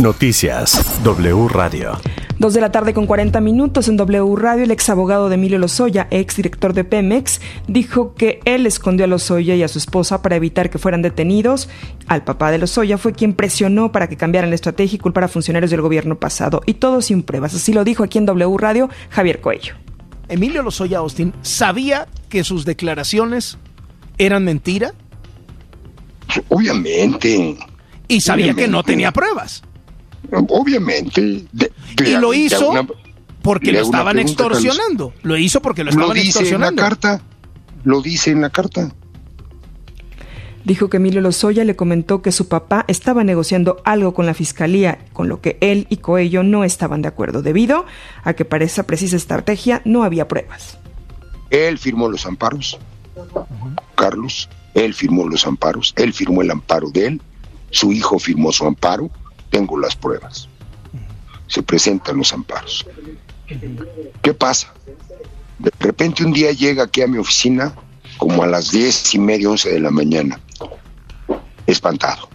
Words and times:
Noticias 0.00 1.02
W 1.02 1.48
Radio. 1.48 1.98
Dos 2.38 2.54
de 2.54 2.60
la 2.60 2.70
tarde 2.70 2.94
con 2.94 3.06
40 3.06 3.40
minutos 3.40 3.88
en 3.88 3.96
W 3.96 4.36
Radio, 4.36 4.62
el 4.62 4.70
ex 4.70 4.88
abogado 4.90 5.28
de 5.28 5.34
Emilio 5.34 5.58
Lozoya, 5.58 6.06
ex 6.12 6.36
director 6.36 6.72
de 6.72 6.84
Pemex, 6.84 7.40
dijo 7.66 8.14
que 8.14 8.38
él 8.44 8.64
escondió 8.66 9.06
a 9.06 9.08
Lozoya 9.08 9.56
y 9.56 9.64
a 9.64 9.68
su 9.68 9.78
esposa 9.78 10.22
para 10.22 10.36
evitar 10.36 10.70
que 10.70 10.78
fueran 10.78 11.02
detenidos. 11.02 11.68
Al 12.06 12.22
papá 12.22 12.52
de 12.52 12.58
Lozoya 12.58 12.96
fue 12.96 13.12
quien 13.12 13.32
presionó 13.32 13.90
para 13.90 14.08
que 14.08 14.16
cambiaran 14.16 14.50
la 14.50 14.54
estrategia 14.54 14.94
y 14.94 15.00
culpara 15.00 15.26
a 15.26 15.28
funcionarios 15.28 15.72
del 15.72 15.80
gobierno 15.80 16.16
pasado. 16.20 16.62
Y 16.64 16.74
todo 16.74 17.02
sin 17.02 17.24
pruebas. 17.24 17.54
Así 17.54 17.72
lo 17.72 17.82
dijo 17.82 18.04
aquí 18.04 18.18
en 18.18 18.26
W 18.26 18.56
Radio 18.56 18.88
Javier 19.10 19.40
Coello. 19.40 19.74
Emilio 20.28 20.62
Lozoya 20.62 20.98
Austin 20.98 21.34
sabía 21.42 22.06
que 22.28 22.44
sus 22.44 22.64
declaraciones 22.64 23.58
eran 24.16 24.44
mentira. 24.44 24.94
Obviamente. 26.50 27.56
Y 28.06 28.20
sabía 28.20 28.44
Obviamente. 28.44 28.62
que 28.62 28.68
no 28.68 28.84
tenía 28.84 29.12
pruebas. 29.12 29.64
Obviamente. 30.30 31.44
De- 31.52 31.72
Y 32.06 32.16
lo 32.16 32.30
de 32.30 32.36
hizo 32.38 32.70
una- 32.70 32.86
porque 33.42 33.72
le 33.72 33.78
lo 33.80 33.84
estaban 33.84 34.18
extorsionando. 34.18 35.12
Lo 35.22 35.36
hizo 35.36 35.60
porque 35.62 35.82
lo 35.84 35.86
Lo 35.86 35.90
estaban 35.92 36.16
en 36.16 36.22
la 36.22 36.28
extorsionando. 36.28 36.82
carta. 36.82 37.20
Lo 37.84 38.02
dice 38.02 38.30
en 38.30 38.40
la 38.42 38.50
carta. 38.50 38.92
Dijo 40.64 40.90
que 40.90 40.98
Emilio 40.98 41.20
Lozoya 41.22 41.64
le 41.64 41.76
comentó 41.76 42.20
que 42.20 42.30
su 42.32 42.48
papá 42.48 42.84
estaba 42.88 43.24
negociando 43.24 43.80
algo 43.84 44.12
con 44.12 44.26
la 44.26 44.34
fiscalía, 44.34 44.98
con 45.14 45.28
lo 45.28 45.40
que 45.40 45.56
él 45.62 45.86
y 45.88 45.98
Coello 45.98 46.42
no 46.42 46.62
estaban 46.64 47.00
de 47.00 47.08
acuerdo, 47.08 47.40
debido 47.40 47.86
a 48.22 48.34
que 48.34 48.44
para 48.44 48.64
esa 48.64 48.82
precisa 48.82 49.16
estrategia 49.16 49.80
no 49.86 50.02
había 50.04 50.28
pruebas. 50.28 50.76
Él 51.50 51.78
firmó 51.78 52.08
los 52.10 52.26
amparos. 52.26 52.78
Carlos. 53.94 54.50
Él 54.74 54.92
firmó 54.92 55.26
los 55.26 55.46
amparos. 55.46 55.94
Él 55.96 56.12
firmó 56.12 56.42
el 56.42 56.50
amparo 56.50 56.90
de 56.90 57.06
él. 57.06 57.22
Su 57.70 57.92
hijo 57.92 58.18
firmó 58.18 58.52
su 58.52 58.66
amparo. 58.66 59.10
Tengo 59.58 59.76
las 59.76 59.96
pruebas. 59.96 60.48
Se 61.48 61.64
presentan 61.64 62.18
los 62.18 62.32
amparos. 62.32 62.86
¿Qué 64.22 64.32
pasa? 64.32 64.72
De 65.58 65.72
repente 65.80 66.24
un 66.24 66.32
día 66.32 66.52
llega 66.52 66.84
aquí 66.84 67.02
a 67.02 67.08
mi 67.08 67.18
oficina 67.18 67.74
como 68.18 68.44
a 68.44 68.46
las 68.46 68.70
diez 68.70 69.12
y 69.16 69.18
media, 69.18 69.50
once 69.50 69.68
de 69.68 69.80
la 69.80 69.90
mañana, 69.90 70.38
espantado. 71.66 72.28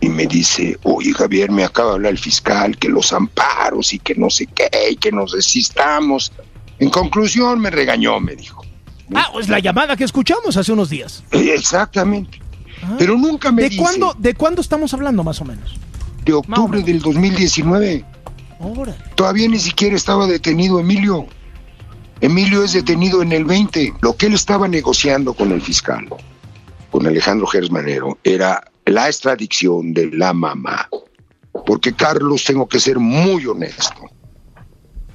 Y 0.00 0.08
me 0.08 0.28
dice, 0.28 0.78
oye 0.84 1.12
Javier, 1.12 1.50
me 1.50 1.64
acaba 1.64 1.88
de 1.88 1.94
hablar 1.96 2.12
el 2.12 2.18
fiscal 2.18 2.78
que 2.78 2.88
los 2.88 3.12
amparos 3.12 3.92
y 3.92 3.98
que 3.98 4.14
no 4.14 4.30
sé 4.30 4.46
qué, 4.46 4.70
y 4.92 4.94
que 4.94 5.10
nos 5.10 5.32
desistamos. 5.32 6.30
En 6.78 6.90
conclusión 6.90 7.58
me 7.58 7.70
regañó, 7.70 8.20
me 8.20 8.36
dijo. 8.36 8.64
Ah, 9.12 9.30
pues 9.32 9.48
la 9.48 9.58
llamada 9.58 9.96
que 9.96 10.04
escuchamos 10.04 10.56
hace 10.56 10.70
unos 10.70 10.88
días. 10.88 11.24
Exactamente. 11.32 12.40
Pero 12.96 13.18
nunca 13.18 13.50
me 13.50 13.62
¿De 13.62 13.70
dice 13.70 13.82
cuándo, 13.82 14.14
¿De 14.16 14.34
cuándo 14.34 14.60
estamos 14.60 14.94
hablando 14.94 15.24
más 15.24 15.40
o 15.40 15.44
menos? 15.44 15.74
De 16.28 16.34
octubre 16.34 16.82
del 16.82 17.00
2019. 17.00 18.04
Ahora. 18.60 18.94
Todavía 19.14 19.48
ni 19.48 19.58
siquiera 19.58 19.96
estaba 19.96 20.26
detenido 20.26 20.78
Emilio. 20.78 21.26
Emilio 22.20 22.62
es 22.62 22.74
detenido 22.74 23.22
en 23.22 23.32
el 23.32 23.46
20. 23.46 23.94
Lo 24.02 24.14
que 24.14 24.26
él 24.26 24.34
estaba 24.34 24.68
negociando 24.68 25.32
con 25.32 25.52
el 25.52 25.62
fiscal, 25.62 26.06
con 26.90 27.06
Alejandro 27.06 27.46
Gersmanero, 27.46 28.18
era 28.24 28.62
la 28.84 29.06
extradición 29.06 29.94
de 29.94 30.10
la 30.12 30.34
mamá. 30.34 30.88
Porque 31.64 31.94
Carlos, 31.94 32.44
tengo 32.44 32.68
que 32.68 32.78
ser 32.78 32.98
muy 32.98 33.46
honesto. 33.46 34.02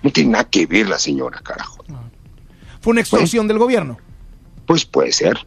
No 0.02 0.09
tiene 0.11 0.31
nada 0.31 0.45
que 0.45 0.66
ver 0.66 0.89
la 0.89 0.98
señora, 0.98 1.39
carajo. 1.42 1.83
Fue 2.81 2.92
una 2.92 3.02
extorsión 3.02 3.48
del 3.48 3.59
gobierno. 3.59 4.00
Pues 4.66 4.83
puede 4.83 5.11
ser. 5.11 5.38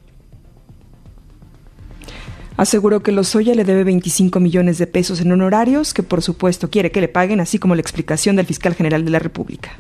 Aseguró 2.57 3.03
que 3.03 3.13
Lozoya 3.13 3.55
le 3.55 3.65
debe 3.65 3.85
25 3.85 4.41
millones 4.41 4.79
de 4.79 4.87
pesos 4.87 5.21
en 5.21 5.31
honorarios, 5.33 5.93
que 5.93 6.03
por 6.03 6.23
supuesto 6.23 6.71
quiere 6.71 6.91
que 6.91 7.01
le 7.01 7.09
paguen, 7.09 7.41
así 7.41 7.59
como 7.59 7.75
la 7.75 7.83
explicación 7.83 8.37
del 8.37 8.47
fiscal 8.47 8.75
general 8.75 9.05
de 9.05 9.11
la 9.11 9.19
República. 9.19 9.73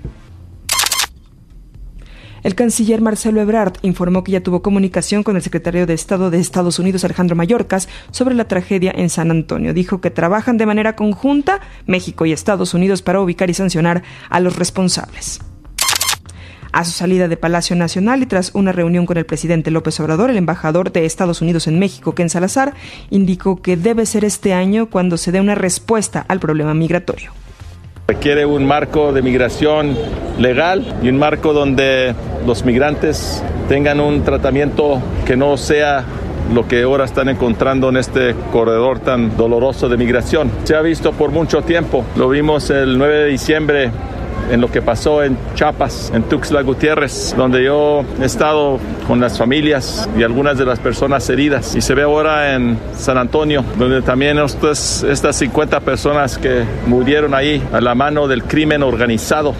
El 2.42 2.54
canciller 2.54 3.00
Marcelo 3.00 3.41
Ebrard 3.41 3.72
informó 3.82 4.22
que 4.22 4.31
ya 4.31 4.41
tuvo 4.41 4.62
comunicación 4.62 5.25
con 5.25 5.34
el 5.34 5.42
secretario 5.42 5.84
de 5.84 5.94
Estado 5.94 6.31
de 6.31 6.38
Estados 6.38 6.78
Unidos, 6.78 7.04
Alejandro 7.04 7.34
Mayorkas, 7.34 7.88
sobre 8.12 8.36
la 8.36 8.47
tragedia 8.47 8.92
en 8.94 9.10
San 9.10 9.32
Antonio. 9.32 9.75
Dijo 9.75 10.00
que 10.00 10.12
trabajan 10.12 10.56
de 10.56 10.66
manera 10.66 10.94
conjunta 10.94 11.60
México 11.86 12.25
y 12.25 12.32
Estados 12.32 12.72
Unidos 12.72 13.03
para 13.03 13.20
ubicar 13.20 13.50
y 13.50 13.54
sancionar 13.54 14.04
a 14.31 14.38
los 14.38 14.54
responsables. 14.54 15.41
A 16.76 16.84
su 16.84 16.91
salida 16.91 17.26
de 17.26 17.38
Palacio 17.38 17.75
Nacional 17.75 18.22
y 18.22 18.26
tras 18.26 18.50
una 18.54 18.70
reunión 18.70 19.06
con 19.06 19.16
el 19.16 19.25
presidente 19.25 19.70
López 19.70 19.98
Obrador, 19.98 20.28
el 20.28 20.37
embajador 20.37 20.92
de 20.92 21.06
Estados 21.06 21.41
Unidos 21.41 21.66
en 21.69 21.78
México, 21.78 22.14
Ken 22.14 22.28
Salazar, 22.28 22.75
indicó 23.09 23.62
que 23.62 23.78
debe 23.78 24.04
ser 24.04 24.26
este 24.26 24.53
año 24.53 24.91
cuando 24.91 25.16
se 25.16 25.32
dé 25.32 25.41
una 25.41 25.54
respuesta 25.54 26.26
al 26.28 26.38
problema 26.38 26.75
migratorio. 26.75 27.32
Requiere 28.09 28.44
un 28.44 28.66
marco 28.66 29.15
de 29.15 29.22
migración 29.22 29.97
legal 30.38 30.98
y 31.03 31.09
un 31.09 31.16
marco 31.16 31.54
donde 31.54 32.15
los 32.47 32.62
migrantes 32.66 33.42
tengan 33.70 33.98
un 33.98 34.22
tratamiento 34.22 35.00
que 35.25 35.34
no 35.34 35.56
sea 35.56 36.04
lo 36.53 36.69
que 36.69 36.82
ahora 36.82 37.06
están 37.06 37.31
encontrando 37.31 37.88
en 37.88 37.97
este 37.97 38.34
corredor 38.53 38.98
tan 38.98 39.34
doloroso 39.34 39.88
de 39.88 39.97
migración. 39.97 40.50
Se 40.65 40.76
ha 40.76 40.82
visto 40.82 41.12
por 41.12 41.31
mucho 41.31 41.62
tiempo, 41.62 42.04
lo 42.16 42.28
vimos 42.28 42.69
el 42.69 42.98
9 42.98 43.15
de 43.15 43.26
diciembre 43.28 43.91
en 44.51 44.61
lo 44.61 44.71
que 44.71 44.83
pasó 44.83 45.23
en 45.23 45.37
Chiapas, 45.55 46.12
en 46.15 46.23
Tuxtla 46.25 46.62
Gutiérrez, 46.62 47.34
donde 47.37 47.65
yo 47.65 48.05
he 48.21 48.25
estado 48.25 48.79
con 49.07 49.21
las 49.21 49.39
familias 49.39 50.09
y 50.19 50.23
algunas 50.23 50.59
de 50.59 50.65
las 50.65 50.79
personas 50.79 51.29
heridas. 51.29 51.75
Y 51.75 51.81
se 51.81 51.95
ve 51.95 52.03
ahora 52.03 52.55
en 52.55 52.79
San 52.97 53.19
Antonio, 53.19 53.65
donde 53.79 54.03
también 54.03 54.39
estos, 54.39 55.03
estas 55.03 55.37
50 55.37 55.81
personas 55.81 56.39
que 56.39 56.65
murieron 56.87 57.34
ahí 57.34 57.62
a 57.73 57.81
la 57.81 57.95
mano 57.95 58.29
del 58.29 58.45
crimen 58.45 58.83
organizado. 58.83 59.55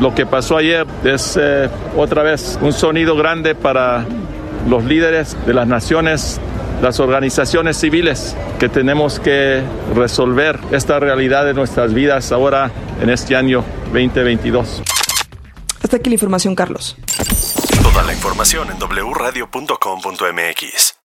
Lo 0.00 0.14
que 0.14 0.26
pasó 0.26 0.56
ayer 0.56 0.86
es 1.04 1.38
eh, 1.40 1.68
otra 1.96 2.22
vez 2.22 2.58
un 2.62 2.72
sonido 2.72 3.16
grande 3.16 3.54
para 3.54 4.04
los 4.68 4.84
líderes 4.84 5.36
de 5.46 5.54
las 5.54 5.66
naciones 5.66 6.40
las 6.82 7.00
organizaciones 7.00 7.76
civiles 7.76 8.36
que 8.58 8.68
tenemos 8.68 9.20
que 9.20 9.62
resolver 9.94 10.58
esta 10.70 11.00
realidad 11.00 11.44
de 11.44 11.54
nuestras 11.54 11.94
vidas 11.94 12.32
ahora 12.32 12.70
en 13.00 13.10
este 13.10 13.36
año 13.36 13.64
2022. 13.92 14.82
Hasta 15.82 15.96
aquí 15.96 16.10
la 16.10 16.14
información, 16.14 16.54
Carlos. 16.54 16.96
Toda 17.82 18.02
la 18.02 18.12
información 18.12 18.68
en 18.70 18.78
wradio.com.mx. 18.78 20.97